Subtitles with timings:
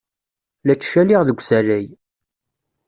[0.65, 1.85] La ttcaliɣ deg usalay.